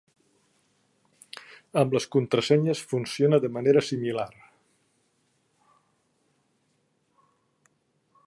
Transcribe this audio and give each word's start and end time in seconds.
Amb 1.81 1.93
les 1.97 2.07
contrasenyes 2.15 2.81
funciona 2.93 3.41
de 3.43 3.51
manera 3.59 3.83
similar. 3.89 4.27